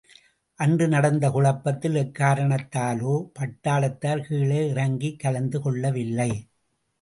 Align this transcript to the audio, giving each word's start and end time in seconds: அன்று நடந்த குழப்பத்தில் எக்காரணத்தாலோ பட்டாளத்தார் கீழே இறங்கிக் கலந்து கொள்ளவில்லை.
அன்று 0.59 0.85
நடந்த 0.87 1.25
குழப்பத்தில் 1.29 1.93
எக்காரணத்தாலோ 1.95 3.13
பட்டாளத்தார் 3.35 4.25
கீழே 4.27 4.67
இறங்கிக் 4.69 5.19
கலந்து 5.19 5.61
கொள்ளவில்லை. 5.61 6.29